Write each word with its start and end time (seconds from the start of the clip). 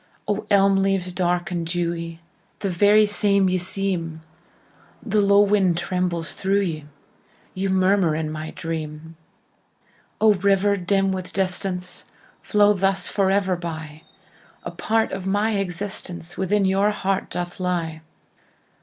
O, 0.27 0.47
elm 0.49 0.77
leaves 0.77 1.13
dark 1.13 1.51
and 1.51 1.63
dewy, 1.63 2.21
The 2.61 2.71
very 2.71 3.05
same 3.05 3.49
ye 3.49 3.59
seem, 3.59 4.21
The 5.05 5.21
low 5.21 5.41
wind 5.41 5.77
trembles 5.77 6.33
through 6.33 6.61
ye, 6.61 6.85
Ye 7.53 7.67
murmur 7.67 8.15
in 8.15 8.31
my 8.31 8.49
dream!O, 8.49 10.33
river, 10.33 10.75
dim 10.75 11.11
with 11.11 11.31
distance, 11.33 12.05
Flow 12.41 12.73
thus 12.73 13.07
forever 13.09 13.55
by,A 13.55 14.71
part 14.71 15.11
of 15.11 15.27
my 15.27 15.53
existenceWithin 15.53 16.67
your 16.67 16.89
heart 16.89 17.29
doth 17.29 17.59
lie! 17.59 18.01